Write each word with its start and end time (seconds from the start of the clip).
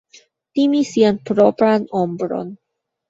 Timi 0.57 0.79
sian 0.93 1.19
propran 1.31 1.87
ombron. 2.03 2.53